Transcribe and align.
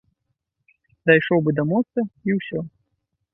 Дайшоў 1.09 1.43
бы 1.49 1.53
да 1.59 1.63
моста, 1.73 2.07
і 2.31 2.37
ўсё. 2.39 2.59